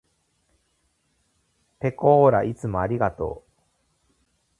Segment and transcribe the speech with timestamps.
[1.79, 3.51] ぺこーらいつもありがとう。